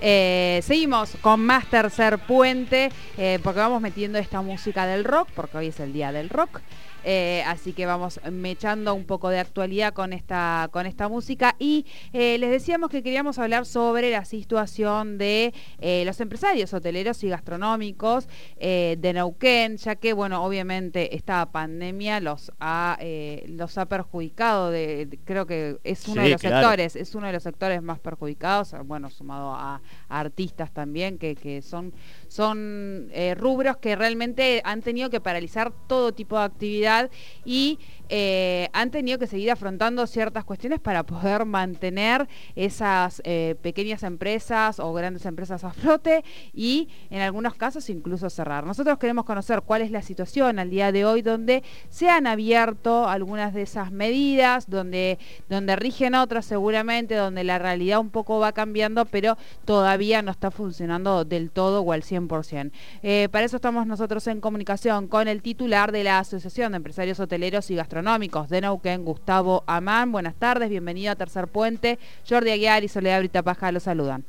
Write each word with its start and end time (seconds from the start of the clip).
Eh, 0.00 0.45
seguimos 0.62 1.16
con 1.20 1.40
más 1.44 1.66
tercer 1.66 2.18
puente, 2.18 2.90
eh, 3.16 3.38
porque 3.42 3.60
vamos 3.60 3.80
metiendo 3.80 4.18
esta 4.18 4.42
música 4.42 4.86
del 4.86 5.04
rock, 5.04 5.28
porque 5.34 5.58
hoy 5.58 5.66
es 5.68 5.80
el 5.80 5.92
día 5.92 6.12
del 6.12 6.28
rock. 6.28 6.60
Eh, 7.08 7.44
así 7.46 7.72
que 7.72 7.86
vamos 7.86 8.18
mechando 8.32 8.92
un 8.92 9.04
poco 9.04 9.28
de 9.28 9.38
actualidad 9.38 9.94
con 9.94 10.12
esta, 10.12 10.68
con 10.72 10.86
esta 10.86 11.08
música. 11.08 11.54
Y 11.60 11.86
eh, 12.12 12.36
les 12.38 12.50
decíamos 12.50 12.90
que 12.90 13.04
queríamos 13.04 13.38
hablar 13.38 13.64
sobre 13.64 14.10
la 14.10 14.24
situación 14.24 15.16
de 15.16 15.54
eh, 15.78 16.02
los 16.04 16.20
empresarios 16.20 16.74
hoteleros 16.74 17.22
y 17.22 17.28
gastronómicos 17.28 18.26
de 18.58 19.12
Neuquén, 19.14 19.76
ya 19.76 19.94
que, 19.94 20.12
bueno, 20.14 20.44
obviamente 20.44 21.14
esta 21.14 21.46
pandemia 21.46 22.18
los 22.18 22.50
ha, 22.58 22.98
los 23.46 23.78
ha 23.78 23.86
perjudicado, 23.86 24.72
de, 24.72 25.20
creo 25.24 25.46
que 25.46 25.78
es 25.84 26.08
uno 26.08 26.22
de 26.22 26.30
los 26.30 26.40
sectores, 26.40 26.96
es 26.96 27.14
uno 27.14 27.28
de 27.28 27.34
los 27.34 27.42
sectores 27.44 27.82
más 27.82 28.00
perjudicados, 28.00 28.74
bueno, 28.84 29.10
sumado 29.10 29.54
a, 29.54 29.80
artistas 30.08 30.45
también, 30.54 31.18
que, 31.18 31.34
que 31.34 31.62
son, 31.62 31.92
son 32.28 33.10
rubros 33.36 33.76
que 33.78 33.96
realmente 33.96 34.60
han 34.64 34.82
tenido 34.82 35.10
que 35.10 35.20
paralizar 35.20 35.72
todo 35.86 36.12
tipo 36.12 36.38
de 36.38 36.44
actividad 36.44 37.10
y 37.44 37.78
eh, 38.08 38.68
han 38.72 38.90
tenido 38.90 39.18
que 39.18 39.26
seguir 39.26 39.50
afrontando 39.50 40.06
ciertas 40.06 40.44
cuestiones 40.44 40.80
para 40.80 41.02
poder 41.04 41.44
mantener 41.44 42.28
esas 42.54 43.20
eh, 43.24 43.56
pequeñas 43.62 44.02
empresas 44.02 44.80
o 44.80 44.92
grandes 44.92 45.26
empresas 45.26 45.64
a 45.64 45.72
flote 45.72 46.24
y 46.52 46.88
en 47.10 47.20
algunos 47.20 47.54
casos 47.54 47.90
incluso 47.90 48.30
cerrar. 48.30 48.64
Nosotros 48.64 48.98
queremos 48.98 49.24
conocer 49.24 49.62
cuál 49.62 49.82
es 49.82 49.90
la 49.90 50.02
situación 50.02 50.58
al 50.58 50.70
día 50.70 50.92
de 50.92 51.04
hoy 51.04 51.22
donde 51.22 51.62
se 51.88 52.08
han 52.08 52.26
abierto 52.26 53.08
algunas 53.08 53.54
de 53.54 53.62
esas 53.62 53.90
medidas, 53.90 54.68
donde, 54.68 55.18
donde 55.48 55.76
rigen 55.76 56.14
otras 56.14 56.46
seguramente, 56.46 57.14
donde 57.14 57.44
la 57.44 57.58
realidad 57.58 58.00
un 58.00 58.10
poco 58.10 58.38
va 58.38 58.52
cambiando, 58.52 59.06
pero 59.06 59.36
todavía 59.64 60.22
no 60.22 60.30
está 60.30 60.50
funcionando 60.50 61.24
del 61.24 61.50
todo 61.50 61.82
o 61.82 61.92
al 61.92 62.02
100%. 62.02 62.70
Eh, 63.02 63.28
para 63.30 63.44
eso 63.44 63.56
estamos 63.56 63.86
nosotros 63.86 64.26
en 64.26 64.40
comunicación 64.40 65.08
con 65.08 65.28
el 65.28 65.42
titular 65.42 65.92
de 65.92 66.04
la 66.04 66.18
Asociación 66.18 66.72
de 66.72 66.76
Empresarios 66.76 67.20
Hoteleros 67.20 67.70
y 67.70 67.74
Gastronómicos 67.96 68.50
de 68.50 68.60
Neuquén, 68.60 69.06
Gustavo 69.06 69.64
Amán. 69.66 70.12
Buenas 70.12 70.34
tardes, 70.34 70.68
bienvenido 70.68 71.12
a 71.12 71.16
Tercer 71.16 71.48
Puente. 71.48 71.98
Jordi 72.28 72.50
Aguiar 72.50 72.84
y 72.84 72.88
Soledad 72.88 73.20
Brita 73.20 73.42
Paja 73.42 73.72
lo 73.72 73.80
saludan. 73.80 74.22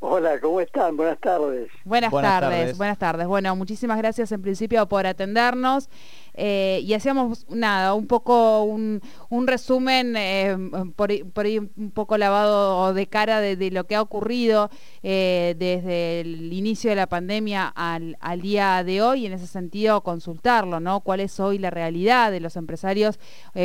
Hola, 0.00 0.40
¿cómo 0.40 0.60
están? 0.60 0.96
Buenas 0.96 1.20
tardes. 1.20 1.70
Buenas, 1.84 2.10
tardes, 2.10 2.76
buenas 2.76 2.98
tardes. 2.98 3.28
Bueno, 3.28 3.54
muchísimas 3.54 3.98
gracias 3.98 4.32
en 4.32 4.42
principio 4.42 4.84
por 4.88 5.06
atendernos. 5.06 5.88
Eh, 6.40 6.82
y 6.84 6.94
hacíamos 6.94 7.46
nada, 7.50 7.94
un 7.94 8.06
poco 8.06 8.62
un, 8.62 9.00
resumen 9.48 10.14
eh, 10.16 10.56
por, 10.94 11.10
ahí 11.10 11.58
un 11.58 11.90
poco 11.92 12.16
lavado 12.16 12.94
de 12.94 13.08
cara 13.08 13.40
de, 13.40 13.70
lo 13.72 13.84
que 13.88 13.96
ha 13.96 14.02
ocurrido 14.02 14.70
eh, 15.02 15.56
desde 15.58 16.20
el 16.20 16.52
inicio 16.52 16.90
de 16.90 16.96
la 16.96 17.08
pandemia 17.08 17.66
al, 17.66 18.16
al, 18.20 18.40
día 18.40 18.84
de 18.84 19.02
hoy 19.02 19.22
y 19.22 19.26
en 19.26 19.32
ese 19.32 19.48
sentido 19.48 20.02
consultarlo, 20.02 20.78
¿no? 20.78 21.00
¿Cuál 21.00 21.18
es 21.18 21.40
hoy 21.40 21.58
la 21.58 21.70
realidad 21.70 22.30
de 22.30 22.38
los 22.38 22.54
empresarios 22.54 23.18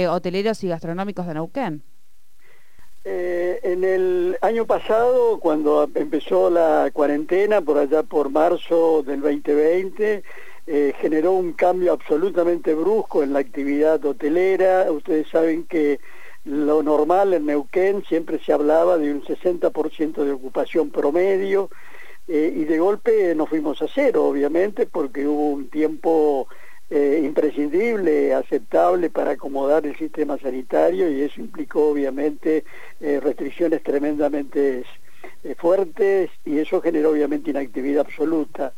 hoteleros 0.10 0.64
y 0.64 0.70
gastronómicos 0.70 1.28
de 1.28 1.34
Neuquén? 1.36 1.84
En 3.06 3.84
el 3.84 4.38
año 4.42 4.66
pasado, 4.66 5.40
cuando 5.40 5.88
empezó 5.94 6.50
la 6.50 6.90
cuarentena, 6.92 7.62
por 7.62 7.78
allá 7.78 8.02
por 8.02 8.32
marzo 8.32 9.04
del 9.04 9.22
2020, 9.22 10.24
eh, 10.66 10.94
generó 11.00 11.34
un 11.34 11.54
cambio 11.54 11.94
absolutamente 11.94 12.74
brusco 12.74 13.24
en 13.24 13.34
la 13.34 13.40
actividad 13.40 14.04
hotelera. 14.06 14.92
Ustedes 14.92 15.28
saben 15.30 15.64
que 15.66 16.00
lo 16.46 16.84
normal 16.84 17.34
en 17.34 17.46
Neuquén 17.46 18.04
siempre 18.04 18.40
se 18.40 18.54
hablaba 18.54 18.98
de 18.98 19.12
un 19.12 19.24
60% 19.24 20.24
de 20.24 20.32
ocupación 20.32 20.90
promedio 20.90 21.70
eh, 22.28 22.54
y 22.56 22.66
de 22.66 22.80
golpe 22.80 23.34
nos 23.36 23.50
fuimos 23.50 23.82
a 23.82 23.88
cero, 23.94 24.26
obviamente, 24.26 24.86
porque 24.86 25.28
hubo 25.28 25.50
un 25.50 25.70
tiempo 25.70 26.48
eh, 26.90 27.22
imprescindible, 27.24 28.34
aceptable 28.34 29.10
para 29.10 29.32
acomodar 29.32 29.86
el 29.86 29.98
sistema 29.98 30.38
sanitario 30.38 31.10
y 31.10 31.22
eso 31.22 31.42
implicó 31.42 31.90
obviamente 31.90 32.64
eh, 33.02 33.20
restricciones 33.22 33.84
tremendamente 33.84 34.84
fuertes 35.58 36.30
y 36.46 36.60
eso 36.60 36.82
generó 36.82 37.12
obviamente 37.12 37.52
inactividad 37.52 38.06
absoluta. 38.06 38.74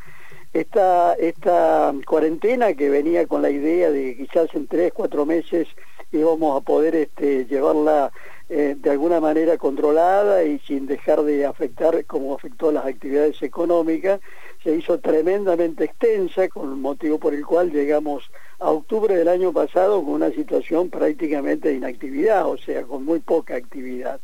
Esta, 0.56 1.16
esta 1.16 1.94
cuarentena 2.08 2.74
que 2.76 2.90
venía 2.90 3.28
con 3.28 3.42
la 3.42 3.50
idea 3.50 3.92
de 3.92 4.16
que 4.16 4.26
quizás 4.26 4.56
en 4.56 4.68
tres, 4.68 4.94
cuatro 4.94 5.26
meses 5.26 5.68
íbamos 6.14 6.56
a 6.58 6.64
poder 6.64 6.96
este, 6.96 7.44
llevarla 7.44 8.10
de 8.48 8.90
alguna 8.90 9.20
manera 9.20 9.58
controlada 9.58 10.46
y 10.46 10.60
sin 10.60 10.86
dejar 10.86 11.24
de 11.24 11.46
afectar 11.46 12.06
como 12.06 12.34
afectó 12.36 12.72
las 12.72 12.86
actividades 12.86 13.44
económicas, 13.44 14.22
se 14.64 14.74
hizo 14.74 14.98
tremendamente 15.00 15.84
extensa, 15.84 16.48
con 16.48 16.70
el 16.70 16.78
motivo 16.78 17.20
por 17.20 17.34
el 17.34 17.46
cual 17.46 17.72
llegamos 17.72 18.24
a 18.60 18.72
octubre 18.72 19.14
del 19.14 19.28
año 19.28 19.52
pasado 19.52 20.02
con 20.06 20.14
una 20.14 20.30
situación 20.30 20.90
prácticamente 20.90 21.68
de 21.68 21.76
inactividad, 21.76 22.48
o 22.48 22.58
sea, 22.58 22.84
con 22.84 23.04
muy 23.04 23.20
poca 23.20 23.58
actividad. 23.58 24.22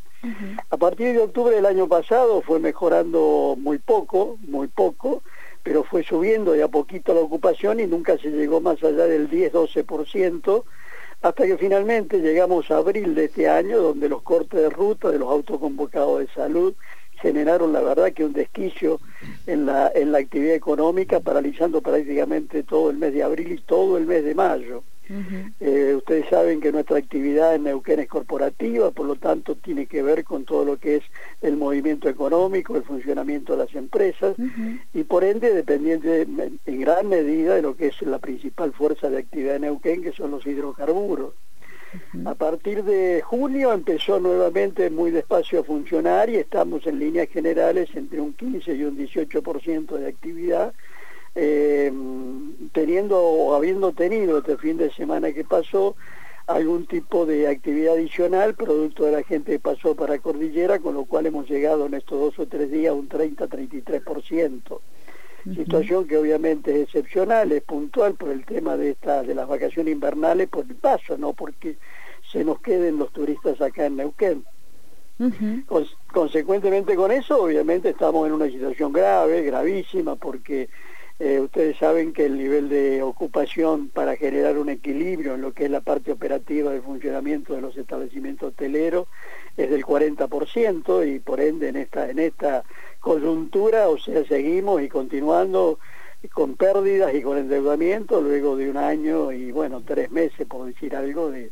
A 0.70 0.78
partir 0.78 1.14
de 1.14 1.20
octubre 1.20 1.56
del 1.56 1.66
año 1.66 1.90
pasado 1.90 2.42
fue 2.42 2.60
mejorando 2.60 3.58
muy 3.60 3.80
poco, 3.80 4.38
muy 4.48 4.68
poco, 4.68 5.24
pero 5.64 5.84
fue 5.84 6.04
subiendo 6.04 6.54
de 6.54 6.64
a 6.64 6.68
poquito 6.68 7.14
la 7.14 7.22
ocupación 7.22 7.80
y 7.80 7.88
nunca 7.88 8.18
se 8.18 8.30
llegó 8.30 8.62
más 8.62 8.84
allá 8.84 9.06
del 9.06 9.30
10-12%, 9.30 10.64
hasta 11.22 11.46
que 11.46 11.58
finalmente 11.58 12.20
llegamos 12.20 12.72
a 12.72 12.78
abril 12.78 13.14
de 13.14 13.26
este 13.26 13.48
año, 13.48 13.82
donde 13.82 14.10
los 14.10 14.22
cortes 14.24 14.60
de 14.60 14.70
ruta 14.70 15.12
de 15.12 15.20
los 15.20 15.30
autoconvocados 15.30 16.20
de 16.20 16.28
salud 16.28 16.74
generaron 17.22 17.72
la 17.72 17.82
verdad 17.82 18.12
que 18.12 18.26
un 18.26 18.34
desquicio 18.34 19.00
en 19.46 19.68
la, 19.68 19.92
en 19.94 20.12
la 20.12 20.18
actividad 20.18 20.56
económica, 20.56 21.20
paralizando 21.20 21.82
prácticamente 21.82 22.64
todo 22.64 22.90
el 22.90 22.98
mes 22.98 23.14
de 23.14 23.22
abril 23.22 23.52
y 23.52 23.58
todo 23.60 23.98
el 23.98 24.08
mes 24.08 24.24
de 24.24 24.34
mayo. 24.34 24.84
Eh, 25.60 25.94
ustedes 25.98 26.30
saben 26.30 26.62
que 26.62 26.72
nuestra 26.72 26.98
actividad 26.98 27.54
en 27.56 27.64
Neuquén 27.64 28.00
es 28.00 28.08
corporativa, 28.08 28.92
por 28.92 29.06
lo 29.06 29.16
tanto 29.16 29.56
tiene 29.56 29.86
que 29.86 30.02
ver 30.02 30.24
con 30.24 30.46
todo 30.46 30.64
lo 30.64 30.78
que 30.78 30.98
es 30.98 31.04
el 31.42 31.58
movimiento 31.58 32.08
económico, 32.08 32.78
el 32.78 32.84
funcionamiento 32.84 33.54
de 33.54 33.66
las 33.66 33.76
empresas 33.76 34.36
y 34.94 35.04
por 35.04 35.24
ende 35.24 35.54
dependiente 35.54 36.22
en 36.66 36.80
gran 36.80 37.10
medida 37.10 37.56
de 37.56 37.62
lo 37.62 37.76
que 37.76 37.88
es 37.88 38.02
la 38.04 38.20
principal 38.20 38.72
fuerza 38.72 39.10
de 39.10 39.18
actividad 39.18 39.58
en 39.58 39.64
Neuquén, 39.64 40.02
que 40.02 40.14
son 40.14 40.32
los 40.32 40.46
hidrocarburos. 40.46 41.34
A 42.26 42.36
partir 42.36 42.84
de 42.84 43.22
junio 43.22 43.74
empezó 43.74 44.20
nuevamente 44.20 44.90
muy 44.90 45.12
despacio 45.12 45.60
a 45.60 45.64
funcionar 45.64 46.30
y 46.30 46.38
estamos 46.38 46.88
en 46.88 47.00
líneas 47.00 47.28
generales 47.30 47.90
entre 47.96 48.22
un 48.22 48.34
15 48.34 48.76
y 48.76 48.84
un 48.84 48.98
18% 48.98 49.98
de 49.98 50.08
actividad, 50.08 50.74
eh, 51.36 51.92
teniendo 52.74 53.20
o 53.20 53.54
habiendo 53.56 53.92
tenido 53.94 54.40
este 54.40 54.58
fin 54.58 54.78
de 54.78 54.92
semana 54.92 55.32
que 55.32 55.44
pasó 55.44 55.96
algún 56.48 56.86
tipo 56.86 57.26
de 57.26 57.48
actividad 57.48 57.94
adicional 57.94 58.56
producto 58.56 59.06
de 59.06 59.14
la 59.14 59.24
gente 59.24 59.54
que 59.54 59.60
pasó 59.60 59.96
para 59.96 60.20
Cordillera, 60.20 60.80
con 60.80 60.96
lo 60.96 61.06
cual 61.06 61.26
hemos 61.26 61.50
llegado 61.50 61.86
en 61.86 61.94
estos 61.94 62.20
dos 62.20 62.40
o 62.40 62.48
tres 62.48 62.72
días 62.72 62.92
a 62.92 62.96
un 62.96 63.08
30-33% 63.08 64.80
situación 65.56 66.08
que 66.08 66.18
obviamente 66.18 66.72
es 66.72 66.84
excepcional, 66.84 67.52
es 67.52 67.64
puntual 67.64 68.14
por 68.14 68.30
el 68.30 68.46
tema 68.46 68.78
de 68.78 68.92
esta, 68.92 69.24
de 69.24 69.34
las 69.34 69.48
vacaciones 69.48 69.92
invernales 69.92 70.48
por 70.48 70.66
el 70.66 70.76
paso, 70.76 71.18
no 71.18 71.34
porque 71.34 71.78
se 72.32 72.44
nos 72.44 72.62
queden 72.62 72.98
los 72.98 73.12
turistas 73.12 73.60
acá 73.62 73.86
en 73.86 73.98
Neuquén. 73.98 74.46
consecuentemente 76.12 76.96
con 76.96 77.12
eso, 77.12 77.44
obviamente 77.44 77.90
estamos 77.90 78.28
en 78.28 78.34
una 78.34 78.46
situación 78.46 78.92
grave, 78.92 79.42
gravísima, 79.44 80.16
porque 80.16 80.70
eh, 81.24 81.40
ustedes 81.40 81.78
saben 81.78 82.14
que 82.14 82.26
el 82.26 82.36
nivel 82.36 82.68
de 82.68 83.04
ocupación 83.04 83.90
para 83.90 84.16
generar 84.16 84.58
un 84.58 84.70
equilibrio 84.70 85.36
en 85.36 85.42
lo 85.42 85.54
que 85.54 85.66
es 85.66 85.70
la 85.70 85.82
parte 85.82 86.12
operativa 86.12 86.72
del 86.72 86.82
funcionamiento 86.82 87.54
de 87.54 87.62
los 87.62 87.78
establecimientos 87.78 88.50
hoteleros 88.50 89.08
es 89.56 89.70
del 89.70 89.86
40% 89.86 91.08
y 91.08 91.20
por 91.20 91.40
ende 91.40 91.68
en 91.68 91.76
esta, 91.76 92.10
en 92.10 92.18
esta 92.18 92.64
coyuntura, 93.00 93.88
o 93.90 94.00
sea, 94.00 94.26
seguimos 94.26 94.82
y 94.82 94.90
continuando 94.90 95.78
con 96.34 96.56
pérdidas 96.56 97.14
y 97.14 97.22
con 97.22 97.38
endeudamiento 97.38 98.20
luego 98.20 98.56
de 98.56 98.72
un 98.72 98.78
año 98.78 99.32
y 99.32 99.52
bueno, 99.52 99.84
tres 99.86 100.10
meses, 100.10 100.48
por 100.48 100.66
decir 100.66 100.96
algo, 100.96 101.30
de, 101.30 101.52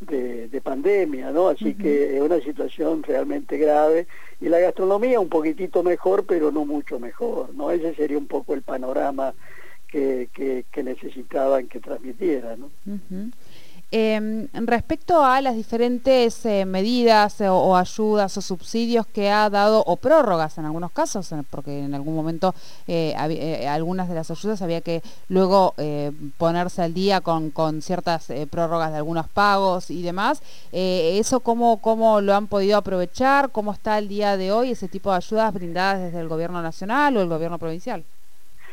de, 0.00 0.60
pandemia, 0.62 1.30
¿no? 1.30 1.48
Así 1.48 1.74
que 1.74 2.16
es 2.16 2.22
una 2.22 2.40
situación 2.40 3.02
realmente 3.02 3.56
grave 3.58 4.06
y 4.40 4.48
la 4.48 4.58
gastronomía 4.58 5.20
un 5.20 5.28
poquitito 5.28 5.82
mejor, 5.82 6.24
pero 6.24 6.50
no 6.50 6.64
mucho 6.64 6.98
mejor, 6.98 7.54
¿no? 7.54 7.70
Ese 7.70 7.94
sería 7.94 8.18
un 8.18 8.26
poco 8.26 8.54
el 8.54 8.62
panorama 8.62 9.34
que, 9.88 10.28
que, 10.32 10.82
necesitaban 10.82 11.66
que 11.66 11.80
transmitiera, 11.80 12.56
¿no? 12.56 12.70
Em, 13.92 14.46
respecto 14.52 15.24
a 15.24 15.40
las 15.40 15.56
diferentes 15.56 16.46
eh, 16.46 16.64
medidas 16.64 17.40
o, 17.40 17.76
ayudas 17.76 18.36
o 18.36 18.40
subsidios 18.40 19.04
que 19.04 19.30
ha 19.30 19.50
dado, 19.50 19.82
o 19.84 19.96
prórrogas 19.96 20.58
en 20.58 20.64
algunos 20.64 20.92
casos, 20.92 21.34
porque 21.50 21.80
en 21.80 21.94
algún 21.94 22.14
momento 22.14 22.54
eh, 22.86 23.14
eh, 23.30 23.66
algunas 23.66 24.08
de 24.08 24.14
las 24.14 24.30
ayudas 24.30 24.62
había 24.62 24.80
que 24.80 25.02
luego 25.28 25.74
ponerse 26.38 26.82
al 26.82 26.94
día 26.94 27.20
con, 27.20 27.50
con 27.50 27.82
ciertas 27.82 28.28
prórrogas 28.48 28.92
de 28.92 28.98
algunos 28.98 29.28
pagos 29.28 29.90
y 29.90 30.02
demás, 30.02 30.40
¿eso 30.70 31.40
cómo, 31.40 31.80
cómo 31.80 32.20
lo 32.20 32.34
han 32.34 32.46
podido 32.46 32.78
aprovechar? 32.78 33.50
¿Cómo 33.50 33.72
está 33.72 33.98
el 33.98 34.08
día 34.08 34.36
de 34.36 34.52
hoy 34.52 34.70
ese 34.70 34.86
tipo 34.88 35.10
de 35.10 35.16
ayudas 35.16 35.52
brindadas 35.52 36.00
desde 36.00 36.20
el 36.20 36.28
gobierno 36.28 36.62
nacional 36.62 37.16
o 37.16 37.22
el 37.22 37.28
gobierno 37.28 37.58
provincial? 37.58 38.04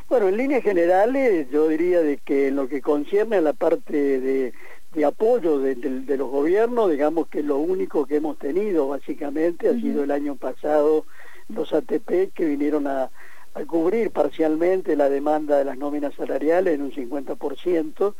Bueno, 0.09 0.29
en 0.29 0.37
líneas 0.37 0.63
generales 0.63 1.47
yo 1.51 1.67
diría 1.67 2.01
de 2.01 2.17
que 2.17 2.47
en 2.47 2.55
lo 2.55 2.69
que 2.69 2.81
concierne 2.81 3.37
a 3.37 3.41
la 3.41 3.53
parte 3.53 4.19
de 4.21 4.53
de 4.97 5.05
apoyo 5.05 5.59
de, 5.59 5.75
los 6.17 6.27
gobiernos, 6.27 6.89
digamos 6.89 7.27
que 7.27 7.43
lo 7.43 7.59
único 7.59 8.07
que 8.07 8.15
hemos 8.15 8.39
tenido 8.39 8.87
básicamente 8.87 9.69
ha 9.69 9.73
sido 9.73 10.03
el 10.03 10.09
año 10.09 10.35
pasado 10.35 11.05
los 11.49 11.71
ATP 11.71 12.33
que 12.33 12.45
vinieron 12.45 12.87
a, 12.87 13.11
cubrir 13.67 14.09
parcialmente 14.09 14.95
la 14.95 15.07
demanda 15.07 15.57
de 15.57 15.65
las 15.65 15.77
nóminas 15.77 16.15
salariales 16.15 16.73
en 16.75 16.81
un 16.81 16.91
50% 16.91 18.13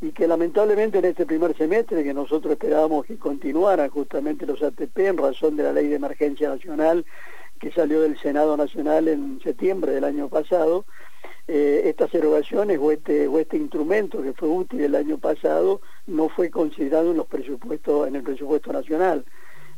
y 0.00 0.10
que 0.10 0.26
lamentablemente 0.26 0.98
en 0.98 1.04
este 1.04 1.26
primer 1.26 1.56
semestre 1.56 2.02
que 2.02 2.14
nosotros 2.14 2.52
esperábamos 2.52 3.06
que 3.06 3.16
continuaran 3.16 3.88
justamente 3.90 4.46
los 4.46 4.62
ATP 4.62 4.98
en 4.98 5.18
razón 5.18 5.56
de 5.56 5.62
la 5.62 5.72
ley 5.72 5.86
de 5.86 5.96
emergencia 5.96 6.48
nacional 6.48 7.04
que 7.60 7.70
salió 7.70 8.00
del 8.00 8.18
Senado 8.18 8.56
Nacional 8.56 9.06
en 9.06 9.40
septiembre 9.42 9.92
del 9.92 10.04
año 10.04 10.28
pasado, 10.28 10.84
eh, 11.48 11.82
estas 11.84 12.12
erogaciones 12.12 12.78
o 12.80 12.90
este, 12.90 13.28
o 13.28 13.38
este 13.38 13.56
instrumento 13.56 14.20
que 14.20 14.32
fue 14.32 14.48
útil 14.48 14.80
el 14.80 14.94
año 14.96 15.18
pasado 15.18 15.80
no 16.06 16.28
fue 16.28 16.50
considerado 16.50 17.12
en 17.12 17.18
los 17.18 17.26
presupuestos, 17.26 18.08
en 18.08 18.16
el 18.16 18.22
presupuesto 18.22 18.72
nacional. 18.72 19.24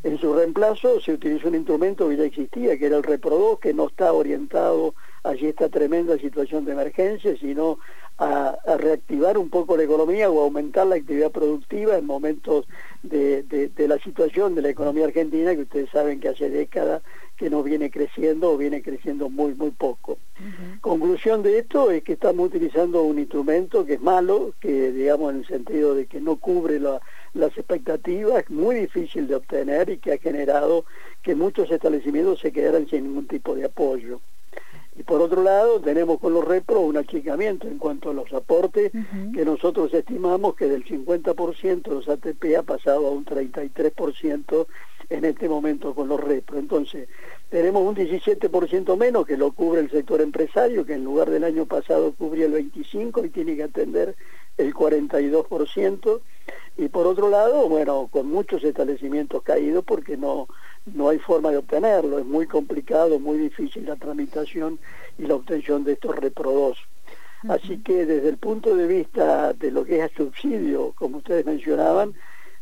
En 0.02 0.16
su 0.18 0.32
reemplazo 0.32 1.00
se 1.00 1.12
utilizó 1.12 1.48
un 1.48 1.56
instrumento 1.56 2.08
que 2.08 2.16
ya 2.16 2.24
existía, 2.24 2.78
que 2.78 2.86
era 2.86 2.96
el 2.96 3.02
REPRO 3.02 3.58
que 3.60 3.74
no 3.74 3.88
está 3.88 4.12
orientado 4.12 4.94
allí 5.24 5.46
esta 5.46 5.68
tremenda 5.68 6.16
situación 6.18 6.64
de 6.64 6.72
emergencia, 6.72 7.36
sino 7.36 7.80
a, 8.16 8.56
reactivar 8.78 9.36
un 9.36 9.50
poco 9.50 9.76
la 9.76 9.82
economía 9.82 10.30
o 10.30 10.40
aumentar 10.40 10.86
la 10.86 10.96
actividad 10.96 11.32
productiva 11.32 11.98
en 11.98 12.06
momentos 12.06 12.66
de, 13.02 13.42
de 13.42 13.88
la 13.88 13.98
situación 13.98 14.54
de 14.54 14.62
la 14.62 14.70
economía 14.70 15.04
argentina, 15.04 15.54
que 15.54 15.62
ustedes 15.62 15.90
saben 15.90 16.20
que 16.20 16.28
hace 16.28 16.48
décadas 16.48 17.02
que 17.38 17.48
no 17.48 17.62
viene 17.62 17.90
creciendo 17.90 18.50
o 18.50 18.58
viene 18.58 18.82
creciendo 18.82 19.30
muy, 19.30 19.54
muy 19.54 19.70
poco. 19.70 20.18
Conclusión 20.80 21.42
de 21.42 21.60
esto 21.60 21.90
es 21.92 22.02
que 22.02 22.14
estamos 22.14 22.48
utilizando 22.48 23.02
un 23.02 23.18
instrumento 23.18 23.86
que 23.86 23.94
es 23.94 24.00
malo, 24.00 24.54
que 24.60 24.90
digamos 24.90 25.32
en 25.32 25.38
el 25.40 25.46
sentido 25.46 25.94
de 25.94 26.06
que 26.06 26.20
no 26.20 26.36
cubre 26.36 26.80
las 26.80 27.56
expectativas, 27.56 28.50
muy 28.50 28.74
difícil 28.74 29.28
de 29.28 29.36
obtener 29.36 29.88
y 29.88 29.98
que 29.98 30.12
ha 30.12 30.18
generado 30.18 30.84
que 31.22 31.36
muchos 31.36 31.70
establecimientos 31.70 32.40
se 32.40 32.52
quedaran 32.52 32.88
sin 32.88 33.04
ningún 33.04 33.28
tipo 33.28 33.54
de 33.54 33.66
apoyo. 33.66 34.20
Y 34.96 35.04
por 35.04 35.22
otro 35.22 35.44
lado, 35.44 35.80
tenemos 35.80 36.18
con 36.18 36.34
los 36.34 36.44
repros 36.44 36.80
un 36.80 36.96
achicamiento 36.96 37.68
en 37.68 37.78
cuanto 37.78 38.10
a 38.10 38.14
los 38.14 38.32
aportes, 38.32 38.90
que 39.32 39.44
nosotros 39.44 39.94
estimamos 39.94 40.56
que 40.56 40.66
del 40.66 40.84
50% 40.84 41.82
de 41.82 41.94
los 41.94 42.08
ATP 42.08 42.56
ha 42.58 42.64
pasado 42.64 43.06
a 43.06 43.10
un 43.10 43.24
33% 43.24 44.66
en 45.10 45.24
este 45.24 45.48
momento 45.48 45.94
con 45.94 46.08
los 46.08 46.20
repros. 46.20 46.58
Entonces, 46.58 47.08
tenemos 47.48 47.82
un 47.82 47.96
17% 47.96 48.96
menos 48.96 49.26
que 49.26 49.36
lo 49.36 49.52
cubre 49.52 49.80
el 49.80 49.90
sector 49.90 50.20
empresario, 50.20 50.84
que 50.84 50.94
en 50.94 51.04
lugar 51.04 51.30
del 51.30 51.44
año 51.44 51.66
pasado 51.66 52.12
cubría 52.12 52.46
el 52.46 52.52
25% 52.52 53.24
y 53.24 53.30
tiene 53.30 53.56
que 53.56 53.62
atender 53.64 54.16
el 54.58 54.74
42%. 54.74 56.20
Y 56.76 56.88
por 56.88 57.06
otro 57.06 57.30
lado, 57.30 57.68
bueno, 57.68 58.08
con 58.10 58.28
muchos 58.28 58.62
establecimientos 58.62 59.42
caídos 59.42 59.84
porque 59.84 60.16
no, 60.16 60.46
no 60.86 61.08
hay 61.08 61.18
forma 61.18 61.50
de 61.50 61.58
obtenerlo, 61.58 62.18
es 62.18 62.26
muy 62.26 62.46
complicado, 62.46 63.18
muy 63.18 63.38
difícil 63.38 63.86
la 63.86 63.96
tramitación 63.96 64.78
y 65.18 65.26
la 65.26 65.34
obtención 65.34 65.84
de 65.84 65.92
estos 65.92 66.16
reprodos. 66.16 66.78
Así 67.48 67.78
que 67.78 68.04
desde 68.04 68.28
el 68.28 68.36
punto 68.36 68.74
de 68.74 68.86
vista 68.86 69.52
de 69.52 69.70
lo 69.70 69.84
que 69.84 70.02
es 70.02 70.10
subsidio, 70.12 70.92
como 70.96 71.18
ustedes 71.18 71.46
mencionaban, 71.46 72.14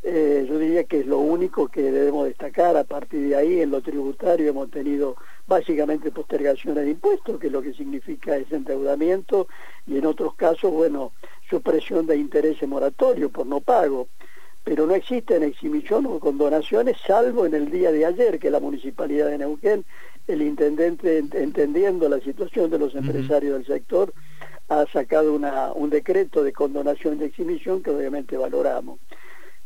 eh, 0.08 0.47
yo 0.49 0.61
diría 0.61 0.85
que 0.85 1.00
es 1.00 1.06
lo 1.06 1.19
único 1.19 1.67
que 1.67 1.82
debemos 1.82 2.26
destacar. 2.26 2.76
A 2.76 2.85
partir 2.85 3.29
de 3.29 3.35
ahí, 3.35 3.61
en 3.61 3.73
lo 3.73 3.82
tributario 3.82 4.49
hemos 4.49 4.70
tenido 4.70 5.17
básicamente 5.49 6.12
postergaciones 6.12 6.85
de 6.85 6.93
impuestos, 6.93 7.41
que 7.41 7.49
es 7.49 7.53
lo 7.53 7.61
que 7.61 7.75
significa 7.75 8.37
ese 8.37 8.55
endeudamiento, 8.55 9.49
y 9.85 9.99
en 9.99 10.06
otros 10.06 10.37
casos, 10.37 10.70
bueno, 10.70 11.12
supresión 11.50 12.06
de 12.06 12.17
intereses 12.17 12.69
moratorios 12.69 13.32
por 13.32 13.49
no 13.49 13.61
pago. 13.61 14.06
Pero 14.62 14.87
no 14.87 14.94
existen 14.94 15.43
exhibición 15.43 16.06
o 16.06 16.20
condonaciones, 16.20 16.99
salvo 17.05 17.44
en 17.44 17.55
el 17.55 17.69
día 17.73 17.91
de 17.91 18.06
ayer, 18.06 18.38
que 18.38 18.50
la 18.50 18.61
Municipalidad 18.61 19.26
de 19.26 19.38
Neuquén, 19.38 19.85
el 20.29 20.41
intendente, 20.41 21.19
entendiendo 21.19 22.09
la 22.09 22.20
situación 22.20 22.70
de 22.70 22.79
los 22.79 22.94
empresarios 22.94 23.55
del 23.55 23.67
sector, 23.67 24.14
ha 24.69 24.87
sacado 24.87 25.35
una, 25.35 25.73
un 25.73 25.91
decreto 25.91 26.44
de 26.44 26.52
condonación 26.52 27.20
y 27.20 27.25
exhibición 27.25 27.82
que 27.82 27.91
obviamente 27.91 28.37
valoramos. 28.37 29.00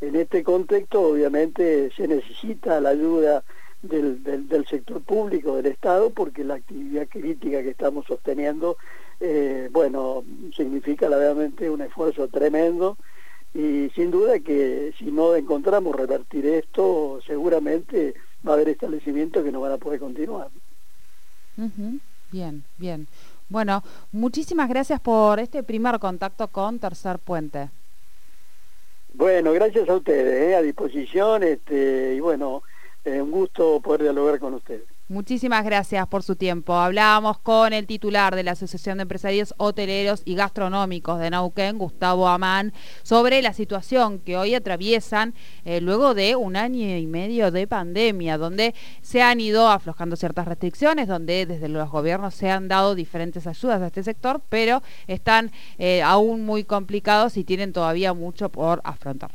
En 0.00 0.16
este 0.16 0.42
contexto, 0.42 1.02
obviamente, 1.02 1.90
se 1.96 2.08
necesita 2.08 2.80
la 2.80 2.90
ayuda 2.90 3.44
del, 3.82 4.22
del, 4.22 4.66
sector 4.66 5.00
público, 5.02 5.56
del 5.56 5.66
Estado, 5.66 6.10
porque 6.10 6.44
la 6.44 6.54
actividad 6.54 7.08
crítica 7.08 7.62
que 7.62 7.70
estamos 7.70 8.06
sosteniendo, 8.06 8.76
eh, 9.20 9.68
bueno, 9.72 10.24
significa 10.56 11.08
realmente 11.08 11.68
un 11.70 11.80
esfuerzo 11.82 12.28
tremendo 12.28 12.96
y 13.54 13.90
sin 13.94 14.10
duda 14.10 14.38
que 14.38 14.94
si 14.98 15.06
no 15.06 15.34
encontramos 15.34 15.96
revertir 15.96 16.46
esto, 16.46 17.20
seguramente 17.26 18.14
va 18.46 18.52
a 18.52 18.54
haber 18.54 18.68
establecimientos 18.68 19.44
que 19.44 19.52
no 19.52 19.60
van 19.60 19.72
a 19.72 19.78
poder 19.78 19.98
continuar. 19.98 20.48
Bien, 22.30 22.62
bien. 22.78 23.06
Bueno, 23.48 23.82
muchísimas 24.12 24.68
gracias 24.68 25.00
por 25.00 25.40
este 25.40 25.62
primer 25.62 25.98
contacto 25.98 26.48
con 26.48 26.78
Tercer 26.78 27.18
Puente. 27.18 27.70
Bueno, 29.12 29.52
gracias 29.52 29.88
a 29.88 29.96
ustedes, 29.96 30.50
¿eh? 30.50 30.54
a 30.56 30.62
disposición, 30.62 31.42
este, 31.42 32.14
y 32.14 32.20
bueno, 32.20 32.62
eh, 33.04 33.20
un 33.20 33.30
gusto 33.30 33.80
poder 33.80 34.02
dialogar 34.02 34.38
con 34.38 34.54
ustedes. 34.54 34.89
Muchísimas 35.10 35.64
gracias 35.64 36.06
por 36.06 36.22
su 36.22 36.36
tiempo. 36.36 36.72
Hablábamos 36.72 37.40
con 37.40 37.72
el 37.72 37.88
titular 37.88 38.36
de 38.36 38.44
la 38.44 38.52
Asociación 38.52 38.98
de 38.98 39.02
Empresarios 39.02 39.52
Hoteleros 39.56 40.22
y 40.24 40.36
Gastronómicos 40.36 41.18
de 41.18 41.30
Nauquén, 41.30 41.78
Gustavo 41.78 42.28
Amán, 42.28 42.72
sobre 43.02 43.42
la 43.42 43.52
situación 43.52 44.20
que 44.20 44.36
hoy 44.36 44.54
atraviesan 44.54 45.34
eh, 45.64 45.80
luego 45.80 46.14
de 46.14 46.36
un 46.36 46.54
año 46.54 46.96
y 46.96 47.08
medio 47.08 47.50
de 47.50 47.66
pandemia, 47.66 48.38
donde 48.38 48.72
se 49.02 49.20
han 49.20 49.40
ido 49.40 49.68
aflojando 49.68 50.14
ciertas 50.14 50.46
restricciones, 50.46 51.08
donde 51.08 51.44
desde 51.44 51.68
los 51.68 51.90
gobiernos 51.90 52.36
se 52.36 52.48
han 52.48 52.68
dado 52.68 52.94
diferentes 52.94 53.48
ayudas 53.48 53.82
a 53.82 53.88
este 53.88 54.04
sector, 54.04 54.40
pero 54.48 54.80
están 55.08 55.50
eh, 55.78 56.02
aún 56.02 56.46
muy 56.46 56.62
complicados 56.62 57.36
y 57.36 57.42
tienen 57.42 57.72
todavía 57.72 58.14
mucho 58.14 58.48
por 58.48 58.80
afrontar. 58.84 59.32